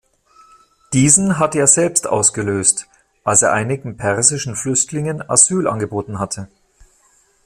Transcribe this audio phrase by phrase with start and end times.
[0.93, 2.87] Diesen hatte er selbst ausgelöst,
[3.23, 6.47] als er einigen persischen Flüchtlingen Asyl angeboten hatte.